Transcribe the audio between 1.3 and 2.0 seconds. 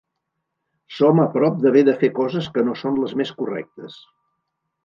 prop d’haver de